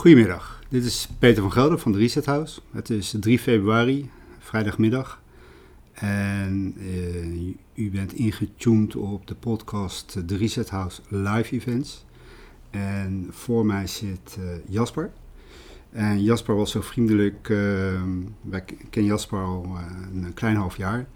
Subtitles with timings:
[0.00, 2.60] Goedemiddag, dit is Peter van Gelder van de Reset House.
[2.70, 5.22] Het is 3 februari, vrijdagmiddag.
[5.92, 12.04] En uh, u bent ingetuned op de podcast De Reset House Live Events.
[12.70, 15.10] En voor mij zit uh, Jasper.
[15.90, 17.58] En Jasper was zo vriendelijk, uh,
[18.40, 19.78] wij kennen Jasper al
[20.14, 21.06] een klein half jaar.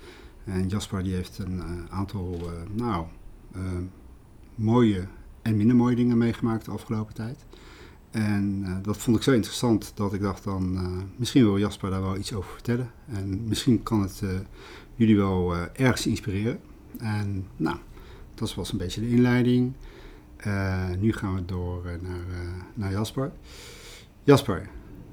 [0.45, 3.07] En Jasper die heeft een aantal, nou,
[4.55, 5.07] mooie
[5.43, 7.45] en minder mooie dingen meegemaakt de afgelopen tijd.
[8.15, 11.91] En uh, dat vond ik zo interessant dat ik dacht dan, uh, misschien wil Jasper
[11.91, 12.91] daar wel iets over vertellen.
[13.13, 14.31] En misschien kan het uh,
[14.95, 16.61] jullie wel ergens inspireren.
[16.99, 17.77] En nou,
[18.35, 19.73] dat was een beetje de inleiding.
[20.99, 22.25] nu gaan we door naar,
[22.75, 23.33] naar Jasper.
[24.23, 24.69] Jasper,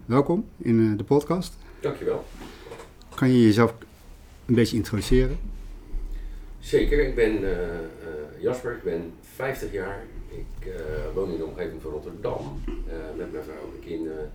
[0.06, 1.58] welkom in de podcast.
[1.80, 2.26] Dankjewel.
[3.16, 3.74] Kan je jezelf
[4.46, 5.38] een beetje introduceren?
[6.60, 7.40] Zeker, ik ben
[8.40, 10.06] Jasper, ik ben 50 jaar.
[10.32, 10.74] Ik uh,
[11.14, 14.32] woon in de omgeving van Rotterdam uh, met mijn vrouw en kinderen.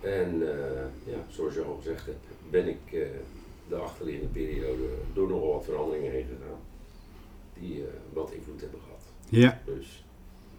[0.00, 3.08] En uh, ja, zoals je al gezegd hebt, ben ik
[3.68, 6.58] de achterliggende periode door nogal wat veranderingen heen gegaan.
[7.60, 9.02] Die wat invloed hebben gehad.
[9.28, 9.60] Ja.
[9.64, 10.04] Dus,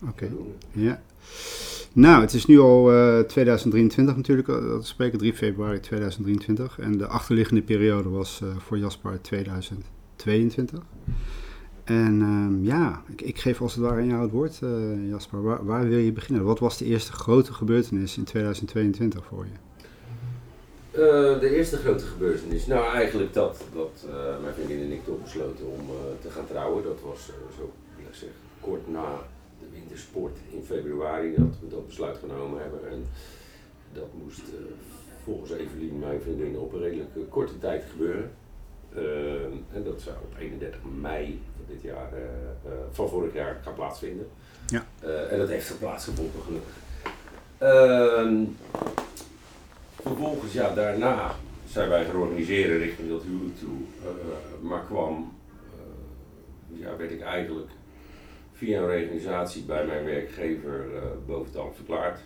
[0.02, 0.26] Oké.
[0.26, 0.32] Okay.
[0.72, 1.02] Ja.
[1.94, 2.84] Nou, het is nu al
[3.28, 6.80] 2023 natuurlijk, dat we spreken 3 februari 2023.
[6.80, 10.80] En de achterliggende periode was voor Jasper 2022.
[11.88, 15.66] En um, ja, ik, ik, geef als het ware aan jou het woord, uh, Jasper.
[15.66, 16.44] Waar, wil je beginnen?
[16.44, 19.52] Wat was de eerste grote gebeurtenis in 2022 voor je?
[20.92, 22.66] Uh, de eerste grote gebeurtenis?
[22.66, 25.86] Nou, eigenlijk dat, dat uh, mijn vriendin en ik toch besloten om
[26.22, 26.84] te gaan trouwen.
[26.84, 27.26] Dat was
[27.58, 29.08] zo, ik zeg, kort na
[29.60, 32.90] de wintersport in februari dat we dat besluit genomen hebben.
[32.92, 33.06] En
[33.94, 34.44] dat moest
[35.24, 38.32] volgens Evelien, mijn vriendin, op een redelijk korte tijd gebeuren.
[39.74, 42.20] En dat zou op 31 mei dit jaar, uh,
[42.66, 44.28] uh, van vorig jaar gaan plaatsvinden.
[44.68, 44.86] Ja.
[45.04, 46.76] Uh, en dat heeft plaatsgevonden gelukkig.
[47.58, 48.44] Ehm,
[50.02, 51.32] vervolgens, ja, daarna
[51.70, 53.78] zijn wij gaan organiseren richting dat huwelijk toe.
[54.62, 55.34] maar kwam,
[56.68, 57.70] ja, werd ik eigenlijk
[58.54, 60.86] via een reorganisatie bij mijn werkgever
[61.28, 62.20] tafel verklaard.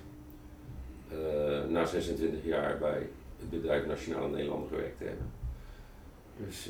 [1.69, 3.07] na 26 jaar bij
[3.39, 5.40] het bedrijf Nationale Nederlanden gewerkt te hebben.
[6.37, 6.69] Dus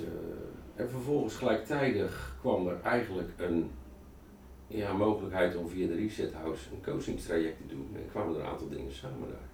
[0.76, 3.72] en vervolgens gelijktijdig kwam er eigenlijk een
[4.68, 7.90] ja, mogelijkheid om via de Reset House een coachingstraject te doen.
[7.96, 9.50] En kwamen er een aantal dingen samen daar.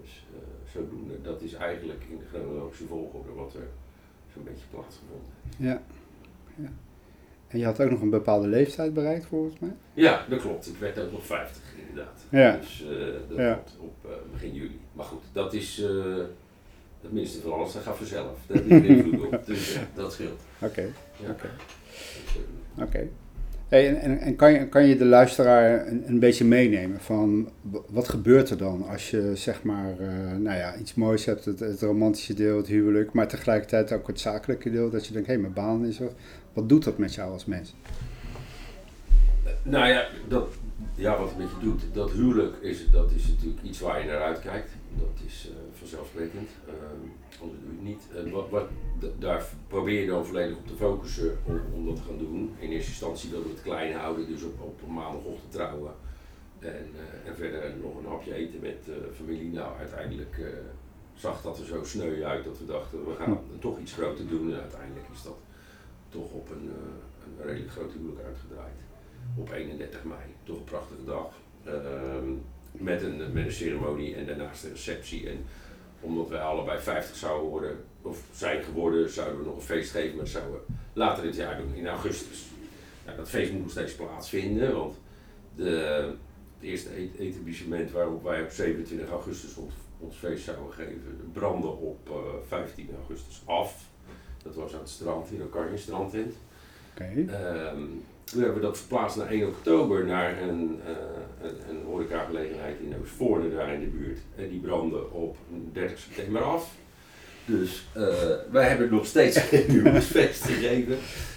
[0.00, 3.68] Dus uh, zodoende, dat is eigenlijk in de chronologische volgorde wat er
[4.32, 5.56] zo'n beetje plaatsgevonden heeft.
[5.58, 5.82] Ja.
[6.54, 6.70] ja.
[7.48, 9.74] En je had ook nog een bepaalde leeftijd bereikt volgens mij?
[9.94, 10.66] Ja, dat klopt.
[10.66, 12.24] Ik werd ook nog 50 inderdaad.
[12.30, 12.56] Ja.
[12.56, 13.62] Dus uh, dat ja.
[13.78, 14.80] op uh, begin juli.
[14.92, 15.84] Maar goed, dat is
[17.02, 18.38] het minste van alles, dat gaat vanzelf.
[18.46, 19.42] Dat heeft invloed op.
[19.46, 20.40] Dus ja, dat scheelt.
[20.58, 20.92] Oké.
[21.20, 21.50] Oké.
[22.78, 23.08] Oké.
[23.68, 27.48] Hey, en, en kan, je, kan je de luisteraar een, een beetje meenemen van
[27.88, 31.60] wat gebeurt er dan als je zeg maar uh, nou ja, iets moois hebt, het,
[31.60, 35.32] het, romantische deel, het huwelijk, maar tegelijkertijd ook het zakelijke deel, dat je denkt, hé,
[35.32, 36.10] hey, mijn baan is er.
[36.52, 37.74] Wat doet dat met jou als mens?
[39.62, 40.48] Nou ja, dat,
[40.94, 44.06] ja, wat het met je doet, dat huwelijk is, dat is natuurlijk iets waar je
[44.06, 44.70] naar uitkijkt.
[44.98, 46.48] Dat is uh, vanzelfsprekend.
[47.40, 48.02] Anders doe je het niet.
[48.26, 48.68] Uh, wat, wat,
[49.18, 52.54] daar probeer je dan volledig op te focussen om, om dat te gaan doen.
[52.58, 55.92] In eerste instantie dat we het klein houden, dus op, op maandagochtend trouwen.
[56.58, 56.90] En,
[57.24, 59.52] en verder nog een hapje eten met familie.
[59.52, 60.40] Nou, uiteindelijk
[61.14, 64.52] zag dat er zo sneu uit dat we dachten, we gaan toch iets groter doen.
[64.52, 65.36] En uiteindelijk is dat
[66.08, 66.70] toch op een,
[67.24, 68.78] een redelijk groot huwelijk uitgedraaid
[69.36, 70.20] op 31 mei.
[70.42, 71.32] Toch een prachtige dag.
[71.66, 71.72] Uh,
[72.78, 75.28] met, een, met een ceremonie en daarnaast een receptie.
[75.28, 75.44] En
[76.00, 80.16] omdat wij allebei 50 zouden worden, of zijn geworden, zouden we nog een feest geven,
[80.16, 82.46] maar dat zouden we later dit jaar doen, in augustus.
[83.04, 84.94] Nou, dat feest moet nog steeds plaatsvinden, want
[85.56, 86.12] de,
[86.58, 86.88] het eerste
[87.18, 92.90] etablissement waarop wij op 27 augustus ons, ons feest zouden geven, brandde op uh, 15
[92.96, 93.84] augustus af.
[94.42, 96.34] Dat was aan het strand, in Oranje strandtent.
[96.94, 97.16] Okay.
[97.16, 102.76] Um, toen hebben we dat verplaatst naar 1 oktober naar een, uh, een, een horecagelegenheid
[102.80, 104.18] in Oostvoorne daar in de buurt.
[104.36, 105.36] En die brandde op
[105.72, 106.74] 30 september af.
[107.44, 108.04] Dus uh,
[108.50, 110.96] wij hebben nog steeds geen huwelijksfeest gegeven.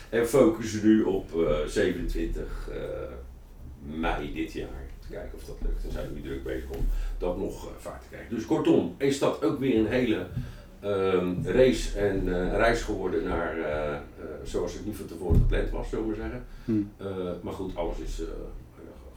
[0.09, 2.69] En focussen nu op uh, 27
[3.81, 4.89] mei dit jaar.
[5.09, 5.83] Kijken of dat lukt.
[5.83, 6.87] Dan zijn we druk bezig om
[7.17, 8.35] dat nog vaak te krijgen.
[8.35, 10.27] Dus kortom, is dat ook weer een hele
[10.83, 13.99] um, race en uh, reis geworden naar uh, uh,
[14.43, 16.45] zoals het niet van tevoren gepland was, zullen we zeggen.
[16.65, 16.91] Hmm.
[17.41, 18.21] maar goed, alles is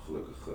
[0.05, 0.49] gelukkig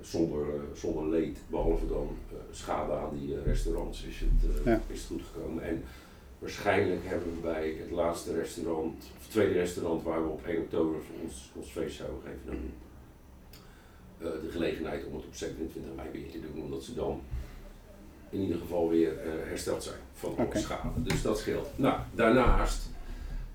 [0.00, 2.08] zonder, zonder leed, behalve dan
[2.50, 4.80] schade aan die restaurants, is het, ja.
[4.86, 5.62] is het goed gekomen.
[5.62, 5.84] En
[6.38, 11.00] waarschijnlijk hebben we bij het laatste restaurant, of tweede restaurant waar we op 1 oktober
[11.22, 12.56] ons, ons feest zouden geven, dan,
[14.18, 17.20] de gelegenheid om het op 27 mei weer te doen, omdat ze dan
[18.32, 21.02] in ieder geval weer eh, hersteld zijn van alle schade.
[21.02, 21.68] Dus dat scheelt.
[21.76, 22.82] Nou, daarnaast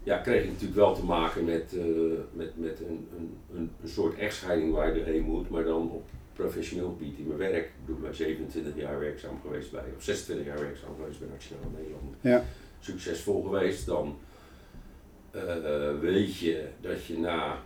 [0.03, 1.85] ja, kreeg ik natuurlijk wel te maken met, eh,
[2.33, 6.89] met, met een, een, een, soort echtscheiding waar je doorheen moet, maar dan op professioneel
[6.97, 7.65] gebied in mijn werk.
[7.65, 11.71] Ik ben bij 27 jaar werkzaam geweest bij, of 26 jaar werkzaam geweest bij Nationaal
[11.77, 12.15] Nederland.
[12.21, 12.43] Ja.
[12.79, 14.17] Succesvol geweest, dan
[15.31, 17.57] eh, weet je dat je na,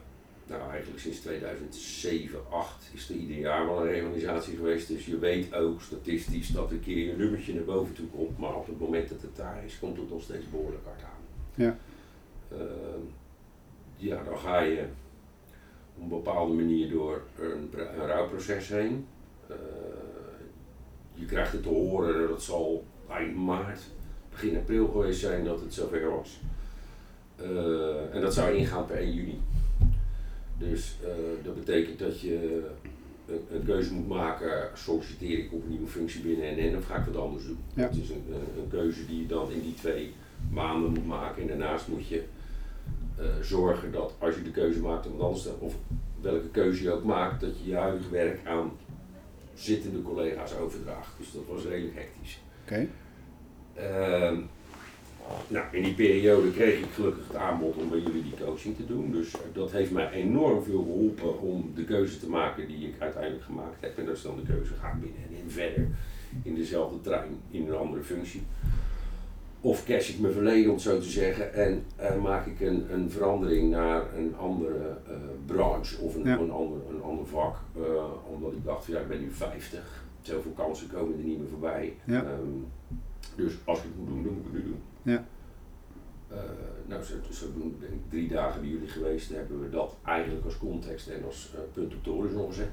[0.47, 4.87] nou eigenlijk sinds 2007, 8 is er ieder jaar wel een reorganisatie geweest.
[4.87, 8.37] Dus je weet ook statistisch dat een keer je nummertje naar boven toe komt.
[8.37, 11.21] Maar op het moment dat het daar is, komt het nog steeds behoorlijk hard aan.
[11.55, 11.77] Ja.
[12.47, 12.57] Eh,
[13.95, 14.85] ja, dan ga je
[15.95, 19.07] op een bepaalde manier door een, een rouwproces heen.
[19.47, 19.55] Eh,
[21.13, 23.81] je krijgt het te horen dat het zal eind maart,
[24.29, 26.39] begin april geweest zijn dat het zover was.
[27.35, 29.39] Eh, en dat zou ingaan per 1 juni.
[30.69, 31.09] Dus eh,
[31.43, 32.63] dat betekent dat je
[33.27, 36.95] een, een keuze moet maken, solliciteer ik op een nieuwe functie binnen NN of ga
[36.95, 37.57] ik wat anders doen.
[37.73, 37.83] Ja.
[37.83, 38.23] Het is een,
[38.57, 40.13] een, keuze die je dan in die twee
[40.51, 42.23] maanden moet maken en daarnaast moet je
[43.17, 45.75] eh, zorgen dat als je de keuze maakt om wat anders te of
[46.21, 48.71] welke keuze je ook maakt, dat je je huidige werk aan
[49.53, 51.17] zittende collega's overdraagt.
[51.17, 52.39] Dus dat was redelijk hectisch.
[52.63, 52.87] Oké.
[53.73, 54.41] Ehm,
[55.47, 58.85] nou, in die periode kreeg ik gelukkig het aanbod om bij jullie die coaching te
[58.85, 59.11] doen.
[59.11, 62.95] Dus eh, dat heeft mij enorm veel geholpen om de keuze te maken die ik
[62.99, 63.97] uiteindelijk gemaakt heb.
[63.97, 65.87] En dat is dan de keuze, ga ik binnen en in verder
[66.43, 68.41] in dezelfde trein in een andere functie.
[69.61, 72.93] Of cash ik mijn verleden, om het zo te zeggen, en eh, maak ik een,
[72.93, 75.13] een verandering naar een andere eh,
[75.45, 76.37] branche of een, Ja.
[76.39, 77.55] een, ander, een ander vak.
[78.33, 81.93] omdat ik dacht, ja, ik ben nu 50, zoveel kansen komen er niet meer voorbij.
[82.03, 82.23] Ja.
[82.23, 82.49] Ehm,
[83.35, 84.81] dus als ik het moet doen, dan moet ik het nu doen.
[85.01, 85.25] Ja.
[86.27, 86.37] Eh,
[86.85, 89.29] nou, zo, zodoende ben ik drie dagen bij jullie geweest.
[89.29, 92.69] Dan hebben we dat eigenlijk als context en als eh, punt op de horizon gezet.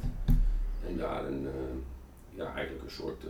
[0.88, 3.24] En daar een, eh, ja, eigenlijk een soort,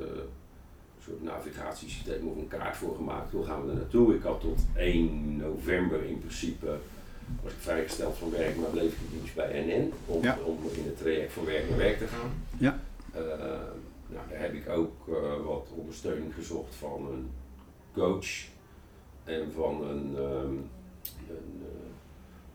[1.02, 3.32] soort navigatiesysteem of een kaart voor gemaakt.
[3.32, 4.14] Hoe gaan we er naartoe?
[4.14, 6.78] Ik had tot 1 november in principe
[7.42, 10.38] was ik vrijgesteld van werk, maar bleef ik in dienst bij NN om, Ja.
[10.44, 12.30] om in het traject van werk naar werk te gaan.
[12.58, 12.80] Ja.
[14.10, 15.06] Nou, daar heb ik ook
[15.44, 17.30] wat ondersteuning gezocht van een
[17.92, 18.26] coach
[19.28, 20.54] en van een, ehm,
[21.28, 21.90] een eh,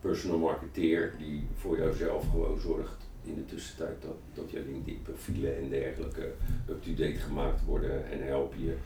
[0.00, 5.56] personal marketeer die voor jouzelf gewoon zorgt in de tussentijd dat, dat je LinkedIn profielen
[5.56, 6.32] en dergelijke
[6.68, 8.76] up-to-date gemaakt worden en help je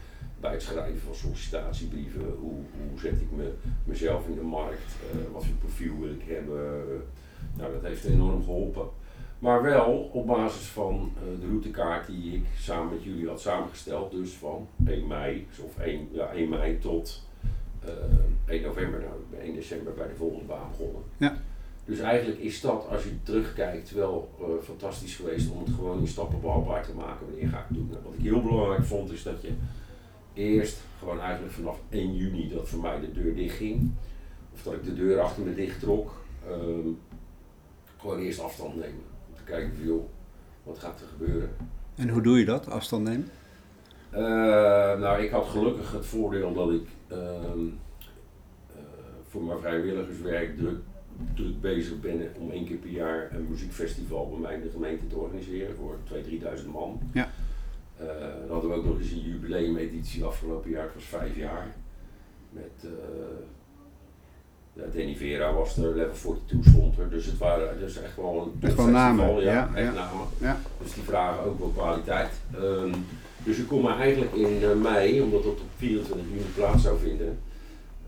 [0.40, 2.34] bij het schrijven van sollicitatiebrieven.
[2.40, 3.52] Hoe, hoe zet ik me,
[3.84, 4.96] mezelf in de markt?
[5.12, 6.84] eh, wat voor profiel wil ik hebben?
[7.56, 8.88] nou, dat heeft enorm geholpen.
[9.38, 14.10] Maar wel op basis van eh, de routekaart die ik samen met jullie had samengesteld.
[14.10, 17.27] Dus van 1 mei, of 1, ja, 1 mei tot
[18.46, 19.00] 1 november.
[19.00, 21.02] Nou, ik ben 1 december bij de volgende baan begonnen.
[21.16, 21.36] Ja.
[21.84, 26.06] Dus eigenlijk is dat, als je terugkijkt, wel eh, fantastisch geweest om het gewoon in
[26.08, 27.26] stappen behapbaar te maken.
[27.26, 27.88] Wanneer ga ik het doen?
[27.90, 29.52] Nou, wat ik heel belangrijk vond, is dat je
[30.34, 33.90] eerst gewoon eigenlijk vanaf 1 juni dat voor mij de deur dicht ging.
[34.54, 36.16] Of dat ik de deur achter me dicht trok.
[36.48, 36.88] ehm,
[38.00, 39.02] gewoon eerst afstand nemen.
[39.28, 40.04] Om te kijken van joh,
[40.62, 41.50] wat gaat er gebeuren?
[41.94, 43.28] En hoe doe je dat, afstand nemen?
[44.10, 44.20] Eh,
[45.00, 47.66] nou, ik had gelukkig het voordeel dat ik ehm,
[48.74, 48.82] eh,
[49.28, 50.78] voor mijn vrijwilligerswerk druk,
[51.34, 55.06] druk bezig ben om één keer per jaar een muziekfestival bij mij in de gemeente
[55.06, 57.00] te organiseren voor 2.000, 3.000 man.
[57.12, 57.30] Ja.
[57.96, 58.06] Eh,
[58.40, 61.66] dan hadden we ook nog eens een jubileumeditie afgelopen jaar, het was vijf jaar.
[62.50, 62.90] Met eh
[64.78, 66.14] ja, Danny Vera was er, Level
[66.46, 69.70] 42 stond er, dus het waren dus echt wel een Echt wel namen, ja, ja,
[69.74, 69.92] echt ja.
[69.92, 70.26] namen.
[70.40, 70.56] Ja.
[70.82, 72.30] Dus die vragen ook wel kwaliteit.
[72.54, 72.94] Ehm,
[73.48, 76.98] dus ik kon me eigenlijk in eh, mei, omdat het op 24 juni plaats zou
[76.98, 77.38] vinden,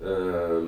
[0.02, 0.64] ehm,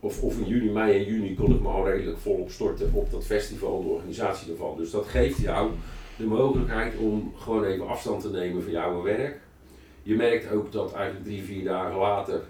[0.00, 3.10] of, of in juni, mei en juni kon ik me al redelijk volop storten op
[3.10, 4.76] dat festival, de organisatie ervan.
[4.76, 5.70] Dus dat geeft jou
[6.16, 9.40] de mogelijkheid om gewoon even afstand te nemen van jouw werk.
[10.02, 12.40] Je merkt ook dat eigenlijk drie, vier dagen later,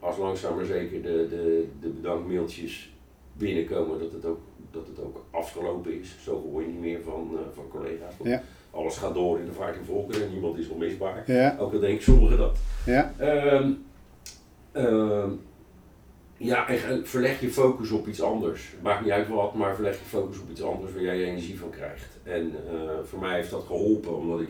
[0.00, 2.92] als langzaam maar zeker de, de, de bedankmailtjes
[3.32, 6.16] binnenkomen, dat het ook, dat het ook afgelopen is.
[6.22, 8.14] Zo hoor je niet meer van, eh, van collega's.
[8.22, 8.42] Ja.
[8.78, 11.22] Alles gaat door in de vaart en volkeren en niemand is onmisbaar.
[11.26, 12.58] Ja, Ook al denken sommigen dat.
[12.86, 13.70] ja, Ehm,
[14.72, 15.30] ehm,
[16.36, 18.74] ja, en verleg je focus op iets anders.
[18.82, 21.58] Maakt niet uit wat, maar verleg je focus op iets anders waar jij je energie
[21.58, 22.18] van krijgt.
[22.22, 24.48] En eh, voor mij heeft dat geholpen, omdat ik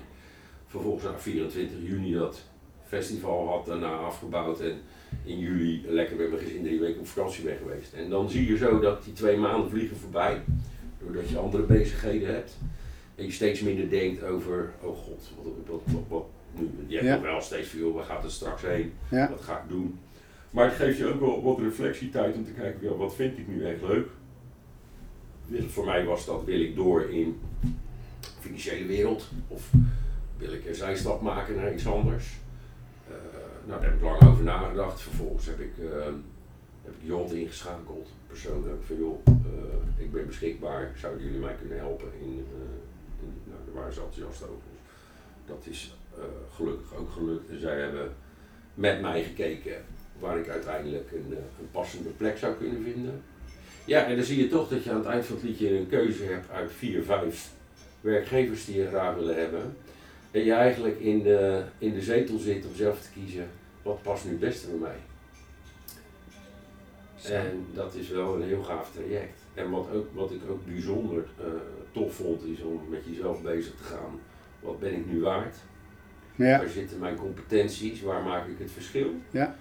[0.67, 2.41] vervolgens na 24 juni dat
[2.87, 4.75] festival had daarna afgebouwd en
[5.25, 7.93] in juli lekker met mijn gezin drie weken op vakantie ben geweest.
[7.93, 10.43] En dan zie je zo dat die twee maanden vliegen voorbij,
[11.03, 12.57] doordat je andere bezigheden hebt.
[13.19, 16.71] En je steeds minder denkt over, oh god, wat, wat, wat, wat nu?
[16.87, 18.93] Je hebt wel steeds veel, waar gaat het straks heen?
[19.31, 19.99] Wat ga ik doen?
[20.51, 23.49] Maar het geeft je ook wel wat reflectietijd om te kijken, ja, wat vind ik
[23.49, 24.09] nu echt leuk?
[25.47, 27.41] Wil- Voor mij was dat, wil ik door in,
[28.21, 29.29] ik financiële wereld?
[29.49, 29.71] Of
[30.37, 32.37] wil ik een zijstap maken naar iets anders?
[33.09, 33.15] Uh,
[33.67, 35.01] nou, daar heb ik lang over nagedacht.
[35.01, 36.05] Vervolgens heb ik, uh,
[36.85, 38.83] heb ik Jot ingeschakeld, persoonlijk.
[38.85, 39.35] Van joh, uh,
[40.05, 42.09] ik ben beschikbaar, zouden jullie mij kunnen helpen?
[42.21, 42.45] In,
[43.45, 44.63] nou, daar waren ze enthousiast over.
[45.47, 45.97] Dat is
[46.55, 47.51] gelukkig ook gelukt.
[47.51, 48.15] En zij hebben
[48.75, 49.85] met mij gekeken
[50.19, 53.23] waar ik uiteindelijk een, een passende plek zou kunnen vinden.
[53.85, 55.89] Ja, en dan zie je toch dat je aan het eind van het liedje een
[55.89, 57.51] keuze hebt uit vier, vijf
[58.01, 59.77] werkgevers die je graag willen hebben.
[60.31, 63.49] En je eigenlijk in de, in de zetel zit om zelf te kiezen
[63.83, 64.97] wat past nu het beste bij mij.
[67.33, 69.39] En dat is wel een heel gaaf traject.
[69.55, 71.47] En wat, ook, wat ik ook bijzonder uh,
[71.99, 74.21] tof vond, is om met jezelf bezig te gaan.
[74.61, 75.57] Wat ben ik nu waard?
[76.35, 76.59] Ja.
[76.59, 78.03] Waar zitten mijn competenties?
[78.03, 79.11] Waar maak ik het verschil?
[79.31, 79.57] Ja.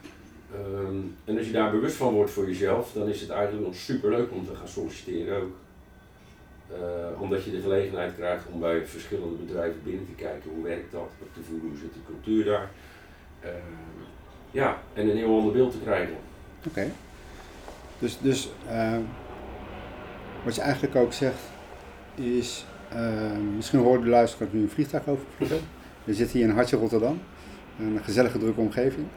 [0.56, 3.76] Um, en als je daar bewust van wordt voor jezelf, dan is het eigenlijk nog
[3.76, 5.56] super leuk om te gaan solliciteren ook.
[6.72, 10.92] Uh, omdat je de gelegenheid krijgt om bij verschillende bedrijven binnen te kijken hoe werkt
[10.92, 12.72] dat, op te voelen hoe zit de cultuur daar.
[13.44, 13.50] Uh,
[14.52, 16.16] ja, en een heel ander beeld te krijgen.
[16.68, 16.92] Oké.
[18.00, 18.98] Dus, dus uh,
[20.44, 21.40] wat je eigenlijk ook zegt
[22.18, 25.60] is, ehm, misschien hoorde de luisteraar nu een vliegtuig overvliegen.
[26.04, 27.20] We zitten hier in Hartje Rotterdam,
[27.80, 29.08] een gezellige drukke omgeving.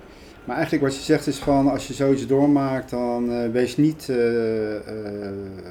[0.45, 4.09] Maar eigenlijk wat je zegt is van als je zoiets doormaakt, dan uh, wees niet
[4.11, 4.80] uh, uh,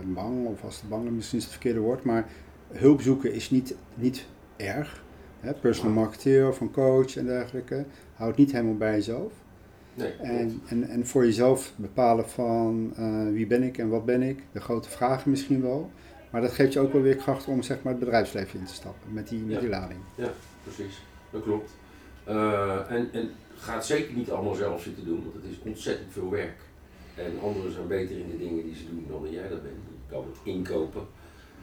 [0.05, 2.27] bang, of als het bang misschien is het verkeerde woord, maar
[2.71, 5.03] hulp zoeken is niet, niet erg.
[5.39, 5.53] Hè?
[5.53, 7.85] Personal marketeer of een coach en dergelijke.
[8.15, 9.33] Houd niet helemaal bij jezelf.
[9.93, 12.93] Nee, en, en, en voor jezelf bepalen van
[13.31, 15.91] wie ben ik en wat ben ik, de grote vragen misschien wel.
[16.29, 18.73] Maar dat geeft je ook wel weer kracht om zeg maar, het bedrijfsleven in te
[18.73, 19.99] stappen met die, met die lading.
[20.15, 20.31] Ja,
[20.63, 21.01] precies.
[21.29, 21.71] Dat klopt.
[22.89, 26.57] en, en gaat zeker niet allemaal zelf zitten doen, want het is ontzettend veel werk.
[27.15, 29.75] En anderen zijn beter in de dingen die ze doen dan jij dat bent.
[29.75, 31.07] Je kan het inkopen.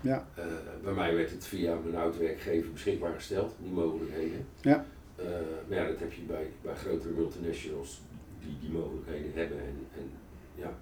[0.00, 0.26] Ja.
[0.38, 0.44] Uh,
[0.82, 4.46] bij mij werd het via mijn oud-werkgever beschikbaar gesteld, die mogelijkheden.
[4.60, 4.84] Ja.
[5.20, 5.26] Uh,
[5.68, 8.00] maar ja, dat heb je bij, bij grotere multinationals
[8.40, 10.10] die die mogelijkheden hebben en, en
[10.54, 10.74] ja,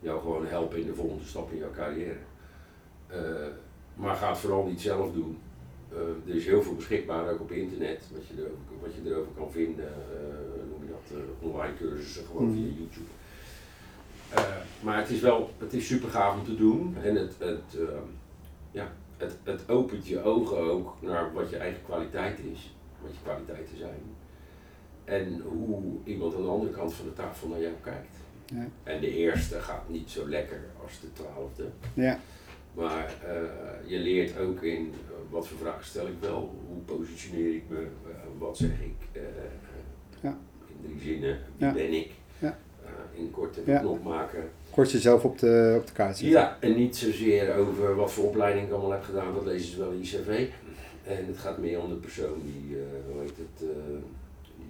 [0.00, 2.16] jou gewoon helpen in de volgende stap in jouw carrière.
[3.14, 3.46] Uh,
[3.94, 5.38] maar ga het vooral niet zelf doen.
[6.26, 9.50] er is heel veel beschikbaar ook op internet, wat je erover, wat je erover kan
[9.50, 9.92] vinden
[11.12, 12.54] uh, online cursussen gewoon mm.
[12.54, 13.10] via YouTube.
[14.80, 17.88] Maar het is wel, het is super gaaf om te doen en het, het, uh,
[18.70, 23.18] ja, het, het opent je ogen ook naar wat je eigen kwaliteit is, wat je
[23.22, 24.00] kwaliteiten zijn.
[25.04, 28.16] En hoe iemand aan de andere kant van de tafel naar jou kijkt.
[28.44, 28.66] Ja.
[28.82, 31.68] En de eerste gaat niet zo lekker als de twaalfde.
[31.94, 32.18] Ja.
[32.74, 34.92] Maar uh, je leert ook in
[35.30, 37.86] wat voor vragen stel ik wel, hoe positioneer ik me,
[38.38, 39.20] wat zeg ik.
[40.20, 40.38] ja
[40.82, 42.58] drie zinnen, wie ben ik, ja.
[43.14, 44.50] in kort even knop maken.
[44.70, 46.40] Kort jezelf op de, op de kaart zetten.
[46.40, 49.78] Ja, en niet zozeer over wat voor opleiding ik allemaal heb gedaan, dat lezen ze
[49.78, 50.48] wel in je cv.
[51.06, 52.76] En het gaat meer om de persoon die,
[53.10, 54.66] hoe heet het, die,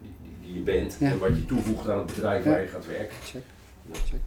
[0.00, 2.86] die, die, die, je bent en wat je toevoegt aan het bedrijf waar je gaat
[2.86, 3.16] werken.
[3.22, 3.42] Check.
[3.92, 4.20] check.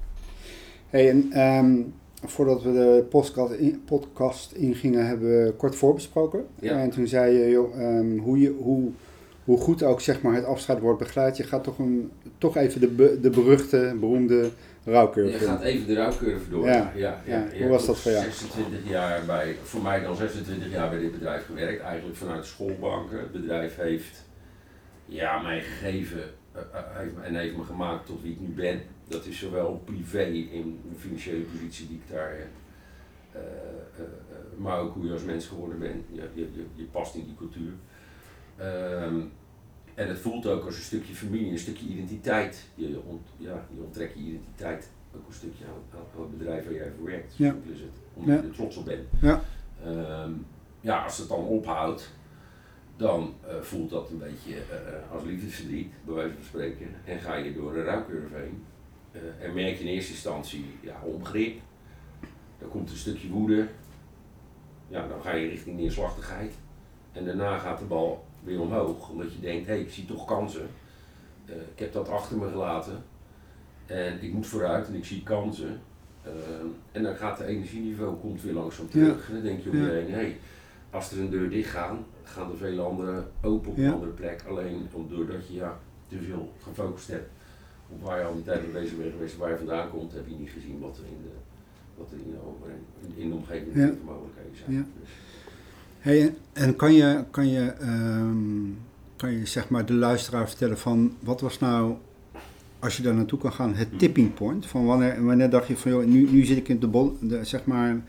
[0.89, 1.93] Hey, en um,
[2.25, 6.45] voordat we de podcast, in, podcast ingingen, hebben we kort voorbesproken.
[6.59, 6.79] Ja.
[6.79, 8.91] En toen zei je, joh, um, hoe je, hoe
[9.47, 12.79] hoe goed ook zeg maar, het afscheid wordt begeleid, je gaat toch, een, toch even
[12.81, 14.49] de, de beruchte, beroemde
[14.83, 16.65] rouwcurve Je gaat even de rouwcurve door.
[16.65, 16.91] Ja.
[16.95, 18.23] Ja, ja, Hoe was dat voor jou?
[18.23, 23.19] 26 jaar bij, voor mij dan 26 jaar bij dit bedrijf gewerkt, eigenlijk vanuit schoolbanken.
[23.19, 24.25] Het bedrijf heeft
[25.05, 26.23] ja, mij gegeven
[26.55, 28.81] uh, uh, en heeft me gemaakt tot wie ik nu ben.
[29.07, 32.49] Dat is zowel privé in de financiële positie die ik daar heb,
[33.35, 33.41] uh,
[34.57, 36.03] maar ook hoe je als mens geworden bent.
[36.11, 37.71] Je, je, je, je past in die cultuur.
[38.59, 39.31] Um,
[39.95, 42.65] en het voelt ook als een stukje familie, een stukje identiteit.
[42.75, 46.73] Je, ont, ja, je onttrekt je identiteit ook een stukje aan, aan het bedrijf waar
[46.73, 47.37] jij voor werkt.
[47.37, 47.55] Ja.
[47.71, 48.41] Is het, omdat ja.
[48.41, 49.07] je er trots op bent.
[49.21, 49.41] Ja.
[50.23, 50.45] Um,
[50.81, 52.11] ja, als het dan ophoudt,
[52.97, 56.87] dan uh, voelt dat een beetje uh, als liefdesverdriet, bij wijze van spreken.
[57.05, 58.63] En ga je door een rouwcurve heen.
[59.17, 61.59] Uh, en merk je in eerste instantie ja, onbegrip.
[62.59, 63.67] Dan komt een stukje woede.
[64.87, 66.53] Ja, dan ga je richting neerslachtigheid.
[67.11, 69.09] En daarna gaat de bal weer omhoog.
[69.09, 70.67] Omdat je denkt, hé, hey, ik zie toch kansen.
[71.45, 73.03] Uh, ik heb dat achter me gelaten.
[73.85, 75.81] En ik moet vooruit en ik zie kansen.
[76.25, 76.31] Uh,
[76.91, 79.27] en dan gaat de energieniveau komt weer langzaam terug.
[79.27, 80.37] En dan denk je om je heen, hé, hey,
[80.89, 84.43] als er een deur dicht gaat, gaan er vele andere open op een andere plek.
[84.47, 87.46] Alleen doordat je ja, te veel gefocust hebt op
[88.01, 90.35] waar je al die tijd mee bezig bent geweest, waar je vandaan komt, heb je
[90.35, 91.33] niet gezien wat er in de,
[91.95, 93.91] wat er in de, in de omgeving ja.
[94.05, 94.75] mogelijkheden zijn.
[94.75, 94.85] Ja.
[95.01, 95.09] Dus,
[96.07, 98.77] Hey, en kan je, kan, je, um,
[99.15, 101.95] kan je zeg maar de luisteraar vertellen van wat was nou,
[102.79, 104.65] als je daar naartoe kan gaan, het tipping point?
[104.65, 107.43] Van wanneer, wanneer dacht je van joh, nu, nu zit ik in de bol, de,
[107.43, 108.01] zeg maar,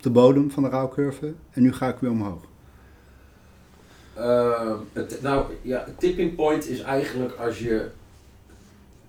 [0.00, 2.42] de bodem van de rouwcurve en nu ga ik weer omhoog?
[4.18, 7.90] Uh, het, nou ja, het tipping point is eigenlijk als je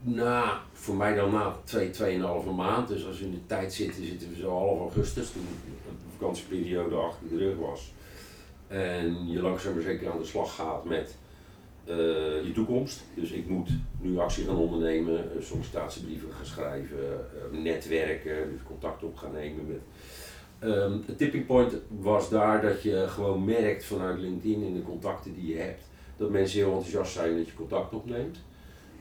[0.05, 3.73] na, voor mij dan na 2, twee, 2,5 maand, dus als we in de tijd
[3.73, 7.93] zitten, zitten we zo half augustus, toen de vakantieperiode achter de rug was.
[8.67, 11.15] En je langzaam maar zeker aan de slag gaat met
[11.85, 11.95] uh,
[12.45, 13.03] je toekomst.
[13.15, 13.69] Dus ik moet
[14.01, 16.97] nu actie gaan ondernemen, sollicitatiebrieven gaan schrijven,
[17.53, 19.81] uh, netwerken, dus contact op gaan nemen met
[21.05, 25.47] het tipping point was daar dat je gewoon merkt vanuit LinkedIn in de contacten die
[25.47, 25.81] je hebt,
[26.17, 28.37] dat mensen heel enthousiast zijn dat je contact opneemt.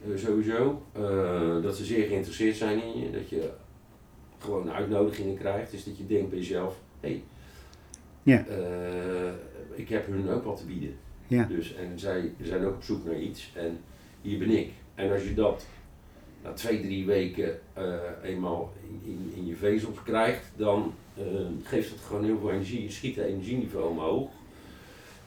[0.09, 0.83] Uh, sowieso.
[0.99, 3.51] Uh, dat ze zeer geïnteresseerd zijn in je, dat je
[4.39, 5.71] gewoon uitnodigingen krijgt.
[5.71, 7.23] Dus dat je denkt bij jezelf, hé, hey,
[8.23, 8.47] ja.
[8.49, 9.33] uh,
[9.75, 10.97] ik heb hun ook wat te bieden.
[11.27, 11.45] Ja.
[11.45, 13.79] Dus, en zij zijn ook op zoek naar iets en
[14.23, 14.71] hier ben ik.
[14.95, 15.67] En als je dat
[16.43, 17.59] na twee, drie weken
[18.23, 21.25] eenmaal in, in, in je vezels krijgt, dan uh,
[21.63, 22.83] geeft het gewoon heel veel energie.
[22.83, 24.31] Je schiet het energieniveau omhoog.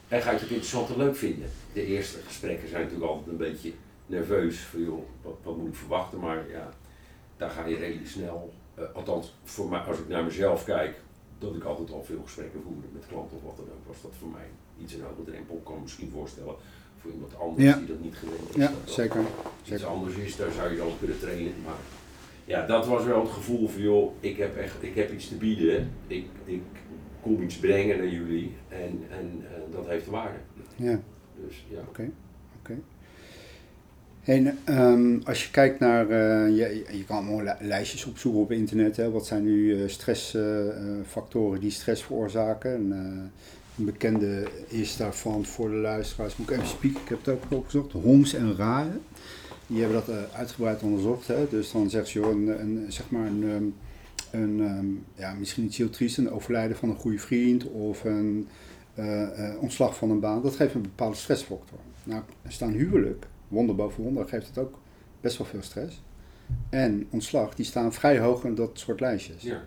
[0.08, 1.50] En ga je het interessant en leuk vinden.
[1.74, 3.72] De eerste gesprekken zijn natuurlijk altijd een beetje
[4.08, 4.60] nerveus.
[4.60, 6.20] Van joh, wat, wat moet ik verwachten?
[6.20, 6.70] Maar ja,
[7.38, 8.54] daar ga je redelijk snel.
[8.80, 10.96] Uh, althans, voor mij, als ik naar mezelf kijk,
[11.40, 14.12] dat ik altijd al veel gesprekken voerde met klanten of wat dan ook, was dat
[14.20, 14.48] voor mij
[14.84, 15.56] iets een hoge drempel.
[15.56, 16.56] Ik kan me misschien voorstellen
[17.02, 17.78] voor iemand anders Ja.
[17.78, 18.56] die dat niet gewend is.
[18.56, 19.22] Ja, dat zeker.
[19.22, 19.86] iets zeker.
[19.86, 21.54] anders is, daar zou je dan kunnen trainen.
[21.66, 21.80] Maar
[22.46, 25.36] ja, dat was wel het gevoel van joh, ik heb echt ik heb iets te
[25.36, 25.92] bieden.
[26.08, 26.62] Ik, ik
[27.22, 30.38] kom iets brengen naar jullie en, en dat heeft waarde.
[30.76, 31.02] Ja.
[31.46, 31.80] Dus ja.
[31.80, 32.12] Oké, oké.
[34.28, 38.52] En ehm, als je kijkt naar, eh, je, je kan allemaal li- lijstjes opzoeken op
[38.52, 38.98] internet.
[38.98, 39.12] Hè.
[39.12, 42.74] Wat zijn nu eh, stressfactoren die stress veroorzaken?
[42.74, 43.30] En, eh,
[43.78, 47.44] een bekende is daarvan voor de luisteraars, moet ik even spieken, ik heb het ook
[47.50, 47.92] opgezocht.
[47.92, 49.02] Homs en Raaien.
[49.68, 51.28] Die hebben dat eh, uitgebreid onderzocht.
[51.28, 51.48] Hè.
[51.50, 53.64] Dus dan zegt ze, joh, een, een, zeg maar een, ehm,
[54.42, 54.86] een ehm,
[55.22, 58.48] ja, misschien iets heel triest, een overlijden van een goede vriend of een
[58.94, 60.42] eh, eh, ontslag van een baan.
[60.42, 61.80] Dat geeft een bepaalde stressfactor.
[62.04, 64.78] Nou, er staan huwelijk, wonder boven wonder, geeft het ook
[65.22, 66.02] best wel veel stress.
[66.70, 69.42] En ontslag, die staan vrij hoog in dat soort lijstjes.
[69.44, 69.62] Ja,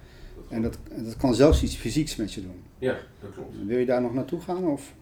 [0.49, 2.63] En dat, dat kan zelfs iets fysieks met je doen.
[2.79, 3.57] ja, dat klopt.
[3.67, 4.65] Wil je daar nog naartoe gaan?
[4.67, 4.95] Of?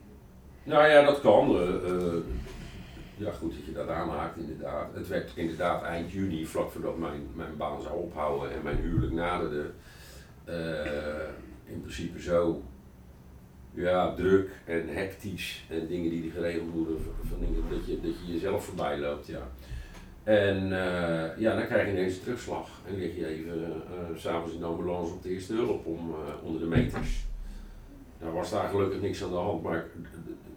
[0.65, 1.57] Nou ja, dat kan.
[1.57, 2.15] eh, eh,
[3.17, 4.87] ja, goed dat je dat aanhaakt inderdaad.
[4.95, 9.13] Het werd inderdaad eind juni, vlak voordat mijn, mijn baan zou ophouden en mijn huwelijk
[9.13, 9.71] naderde.
[10.45, 11.29] eh,
[11.65, 12.63] in principe zo
[13.75, 16.97] ja, druk en hectisch en dingen die geregeld worden,
[17.29, 19.27] van dingen dat je, dat je jezelf voorbij loopt.
[19.27, 19.49] Ja.
[20.23, 23.75] En eh, ja, dan krijg je ineens een terugslag en lig je even
[24.17, 27.27] s s'avonds in de ambulance op de eerste hulp om, onder de meters.
[28.21, 29.87] Nou was daar gelukkig niks aan de hand, maar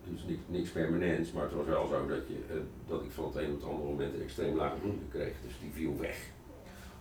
[0.03, 3.35] dus niks, niks permanents, maar het was wel zo dat, je, dat ik van het
[3.35, 6.17] een op het andere moment een extreem lage bloeddruk kreeg, dus die viel weg.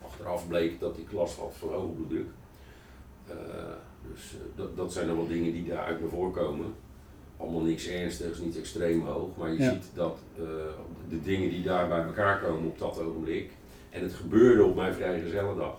[0.04, 2.28] Achteraf bleek dat ik last had van hoge bloeddruk.
[4.12, 6.74] Dus eh, dat, dat zijn dan wel dingen die daaruit naar voren komen.
[7.36, 9.70] Allemaal niks ernstigs, niet extreem hoog, maar je Ja.
[9.72, 10.42] ziet dat eh,
[11.08, 13.50] de dingen die daar bij elkaar komen op dat ogenblik.
[13.90, 15.78] En het gebeurde op mijn vrijgezellendag.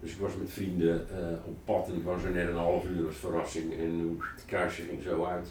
[0.00, 2.84] Dus ik was met vrienden eh, op pad en ik was er net een half
[2.88, 5.48] uur als verrassing en het kaarsje ging zo uit.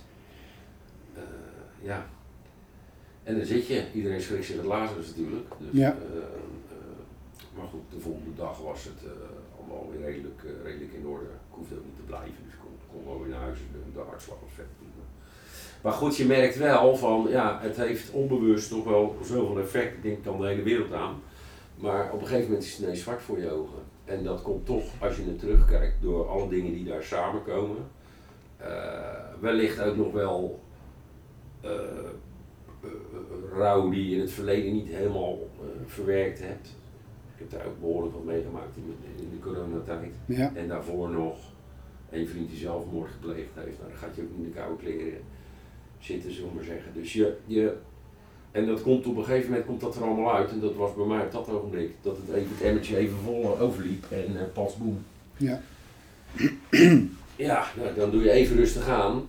[1.83, 2.05] Ja.
[3.23, 5.47] En dan zit je, iedereen schrikt zich het lazarus natuurlijk.
[5.59, 5.95] Dus, Ja.
[7.57, 9.11] maar goed, de volgende dag was het
[9.59, 11.25] allemaal weer redelijk, redelijk in orde.
[11.61, 13.59] Hoefde ook niet te blijven, dus ik kon, kon gewoon weer naar huis.
[13.71, 14.65] De, de hartslag was vet.
[15.81, 19.93] Maar goed, je merkt wel van, ja, het heeft onbewust toch wel zoveel effect.
[19.93, 21.21] Ik denk, kan de hele wereld aan.
[21.75, 23.79] Maar op een gegeven moment is het ineens zwart voor je ogen.
[24.05, 27.77] En dat komt toch, als je er terugkijkt, door alle dingen die daar samenkomen.
[28.57, 28.69] Eh,
[29.39, 30.59] wellicht ook nog wel
[31.61, 31.71] eh,
[33.53, 35.37] rouw die je in het verleden niet helemaal
[35.85, 36.75] verwerkt hebt.
[37.41, 40.13] Ik heb daar ook behoorlijk wat meegemaakt in, in de coronatijd.
[40.25, 41.37] Ja, En daarvoor nog
[42.09, 43.77] een vriend die zelfmoord gepleegd heeft.
[43.77, 45.21] Nou, dan gaat je ook in de koude kleren
[45.99, 46.91] zitten, zullen we maar zeggen.
[46.93, 47.77] Dus je, je,
[48.51, 50.51] en dat komt op een gegeven moment komt dat er allemaal uit.
[50.51, 51.91] En dat was bij mij op dat ogenblik.
[52.01, 55.03] Dat het, even, het emmertje even vol overliep en uh, pas boem.
[55.37, 55.61] ja,
[57.35, 59.27] Ja, nou, dan doe je even rustig aan.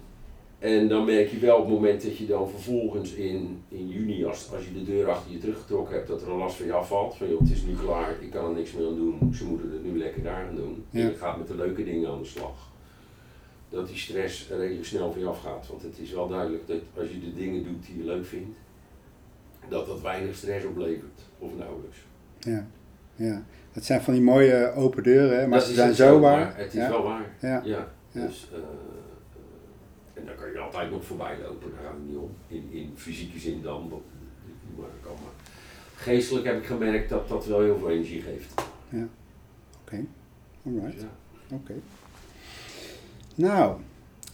[0.62, 4.25] En dan merk je wel op het moment dat je dan vervolgens in, in juni,
[4.25, 6.72] als, als je de deur achter je teruggetrokken hebt, dat er een last van je
[6.72, 7.16] afvalt.
[7.16, 9.72] Van joh, het is nu klaar, ik kan er niks meer aan doen, ze moeten
[9.72, 10.85] het nu lekker daar aan doen.
[10.90, 11.01] Ja.
[11.01, 12.70] En je gaat met de leuke dingen aan de slag.
[13.68, 15.66] Dat die stress redelijk snel van je afgaat.
[15.68, 18.59] Want het is wel duidelijk dat als je de dingen doet die je leuk vindt,
[19.68, 21.20] dat dat weinig stress oplevert.
[21.38, 21.96] Of nauwelijks.
[22.38, 22.66] ja,
[23.14, 23.44] ja.
[23.72, 26.57] Het zijn van die mooie open deuren, hè, maar Dat ze zijn zo waar.
[26.57, 26.88] Het is ja.
[26.88, 27.37] wel waar.
[27.40, 27.62] Ja.
[27.64, 28.59] Ja, dus, eh,
[30.22, 32.30] en daar kan je altijd nog voorbij lopen, daar gaat het niet om.
[32.48, 33.88] In, in fysieke zin dan,
[34.76, 35.12] maar kan.
[35.12, 35.32] Maar
[35.94, 38.54] geestelijk heb ik gemerkt dat dat wel heel veel energie geeft.
[40.66, 41.56] Alright, Dus ja.
[41.56, 41.72] oké.
[43.35, 43.76] Nou,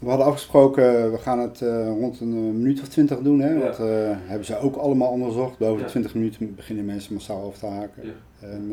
[0.01, 3.41] we hadden afgesproken, we gaan het uh, rond een uh, minuut of twintig doen.
[3.41, 3.53] Hè?
[3.53, 3.59] Ja.
[3.59, 3.87] Want uh,
[4.27, 5.59] hebben ze ook allemaal onderzocht.
[5.59, 5.85] Boven Ja.
[5.85, 8.03] de 20 minuten beginnen mensen massaal af te haken.
[8.07, 8.13] Ja.
[8.49, 8.69] En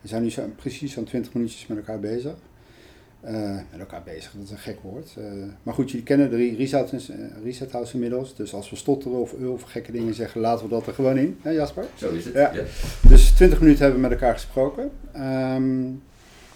[0.00, 2.34] we zijn nu zo, precies zo'n 20 minuutjes met elkaar bezig.
[3.70, 5.16] Met elkaar bezig, dat is een gek woord.
[5.62, 7.08] maar goed, jullie kennen de re- reset,
[7.42, 8.34] reset House inmiddels.
[8.36, 11.38] Dus als we stotteren of of gekke dingen zeggen, laten we dat er gewoon in.
[11.42, 11.84] Hè Jasper?
[11.94, 12.34] Zo is het.
[12.34, 12.52] Ja.
[12.54, 12.62] Ja.
[13.08, 14.90] Dus 20 minuten hebben we met elkaar gesproken.
[15.12, 15.82] Ehm,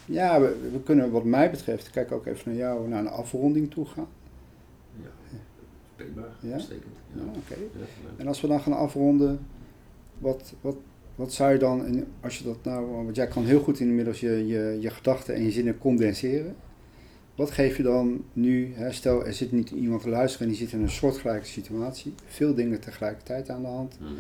[0.05, 3.70] ja, we, we kunnen wat mij betreft, kijk ook even naar jou, naar een afronding
[3.70, 4.07] toe gaan.
[5.02, 5.09] Ja.
[5.96, 6.52] Prima, Ja?
[6.52, 6.94] uitstekend.
[7.14, 7.22] Ja.
[7.48, 7.57] Ja.
[8.16, 9.38] En als we dan gaan afronden,
[10.18, 10.76] wat, wat,
[11.16, 14.20] wat zou je dan, in- als je dat nou, want jij kan heel goed inmiddels
[14.20, 16.57] je, je, je gedachten en je zinnen condenseren.
[17.35, 20.62] Wat geef je dan nu, hè, stel er zit niet iemand te luisteren en die
[20.62, 24.11] zit in een soortgelijke situatie, veel dingen tegelijkertijd aan de hand, Mhm.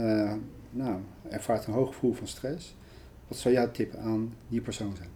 [0.00, 0.32] eh,
[0.70, 2.76] nou, ervaart een hoog gevoel van stress.
[3.28, 5.08] Wat zou jouw tip aan die persoon zijn?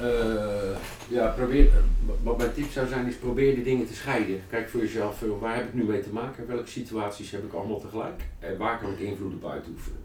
[0.00, 0.76] Eh,
[1.08, 1.74] ja, probeer, eh,
[2.22, 4.40] wat mijn tip zou zijn is probeer de dingen te scheiden.
[4.50, 6.46] Kijk voor jezelf, eh, waar heb ik nu mee te maken?
[6.46, 8.22] Welke situaties heb ik allemaal tegelijk?
[8.38, 10.00] En waar kan ik invloed op uitoefenen?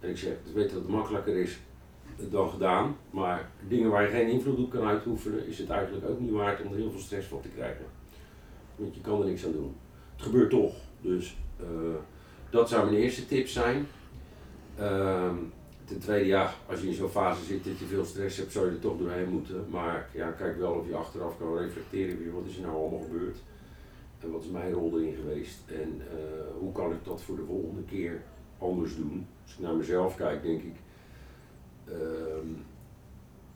[0.00, 1.58] En ik zeg, ik weet dat het makkelijker is
[2.30, 6.20] dan gedaan, maar dingen waar je geen invloed op kan uitoefenen, is het eigenlijk ook
[6.20, 7.84] niet waard om er heel veel stress van te krijgen.
[8.76, 9.76] Want je kan er niks aan doen.
[10.16, 10.74] Het gebeurt toch.
[11.00, 11.36] Dus
[12.50, 13.86] dat zou mijn eerste tip zijn.
[14.76, 15.34] Ehm,
[15.90, 18.66] ten tweede, ja, als je in zo'n fase zit dat je veel stress hebt, zou
[18.66, 19.64] je er toch doorheen moeten.
[19.70, 23.36] Maar ja, kijk wel of je achteraf kan reflecteren wat is er nou allemaal gebeurd.
[24.20, 25.58] En wat is mijn rol erin geweest.
[25.66, 28.22] En eh, hoe kan ik dat voor de volgende keer
[28.58, 29.26] anders doen.
[29.42, 30.76] Als ik naar mezelf kijk, denk ik.
[31.88, 32.48] ehm,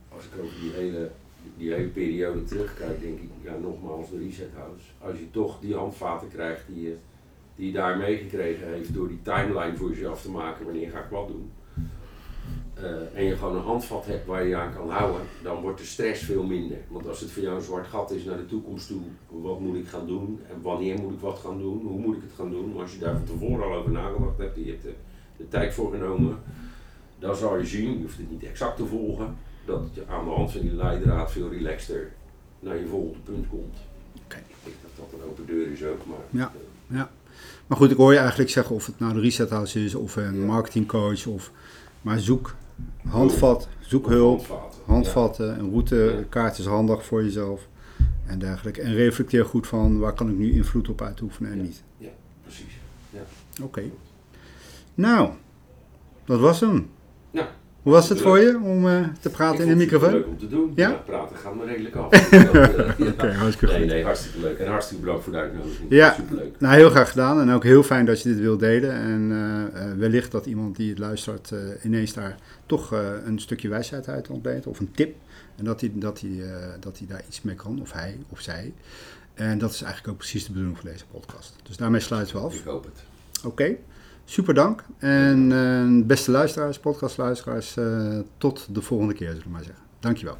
[0.09, 1.11] als ik over die hele,
[1.57, 4.85] die hele periode terugkijk, denk ik, ja, nogmaals, de Reset House.
[4.99, 6.97] Als je toch die handvaten krijgt die je,
[7.57, 11.11] die je daar meegekregen heeft door die timeline voor jezelf te maken, wanneer ga ik
[11.11, 11.51] wat doen.
[12.75, 12.85] Eh,
[13.19, 16.23] en je gewoon een handvat hebt waar je aan kan houden, dan wordt de stress
[16.23, 16.79] veel minder.
[16.89, 19.77] Want als het voor jou een zwart gat is naar de toekomst toe, wat moet
[19.77, 22.51] ik gaan doen en wanneer moet ik wat gaan doen, hoe moet ik het gaan
[22.51, 24.95] doen, maar als je daar van tevoren al over nagedacht hebt je hebt de,
[25.37, 26.39] de tijd voor genomen,
[27.19, 30.31] dan zal je zien, je hoeft het niet exact te volgen, dat je aan de
[30.31, 32.13] hand van die leidraad veel relaxter
[32.61, 33.77] naar je volgende punt komt.
[34.29, 36.53] Ik denk dat dat een open deur is ook, maar Ja.
[36.91, 37.03] eh,
[37.67, 40.17] Maar goed, ik hoor je eigenlijk zeggen of het nou de Reset House is of
[40.17, 40.47] een Ja.
[40.47, 41.51] marketingcoach of...
[42.03, 42.55] Maar zoek
[43.09, 47.69] handvat, zoek hulp, handvatten, een routekaart is handig voor jezelf
[48.27, 48.83] en dergelijke.
[48.83, 51.83] En reflecteer goed van waar kan ik nu invloed op uitoefenen en niet.
[51.97, 52.09] Ja,
[52.43, 52.79] precies.
[53.63, 53.83] Oké.
[54.95, 55.31] Nou,
[56.25, 56.91] dat was hem.
[57.31, 57.49] Ja.
[57.85, 60.13] Hoe was het voor je om eh, te praten in de microfoon?
[60.13, 60.73] Leuk om te doen.
[60.75, 60.89] Ja?
[60.89, 60.95] Ja?
[60.95, 62.31] praten gaat me redelijk af.
[62.31, 63.09] Ja.
[63.09, 63.91] Oké, hartstikke Nee, goed.
[63.93, 64.59] nee, hartstikke leuk.
[64.59, 65.91] En hartstikke bedankt voor de uitnodiging.
[65.91, 66.13] Ja.
[66.13, 66.61] Superleuk.
[66.61, 68.93] Nou, heel graag gedaan en ook heel fijn dat je dit wilt delen.
[68.93, 73.39] En eh, eh, wellicht dat iemand die het luistert eh, ineens daar toch eh, een
[73.39, 75.15] stukje wijsheid uit ontleent of een tip.
[75.57, 76.31] En dat hij, dat, eh,
[76.81, 78.73] dat hij daar iets mee kan, of hij of zij.
[79.35, 81.55] En dat is eigenlijk ook precies de bedoeling van deze podcast.
[81.63, 82.55] Dus daarmee sluiten we af.
[82.55, 83.03] Ik hoop het.
[83.45, 83.77] Oké,
[84.25, 84.85] super dank.
[84.99, 89.83] En eh, beste luisteraars, podcastluisteraars, eh, tot de volgende keer zullen we maar zeggen.
[90.01, 90.37] Dankjewel.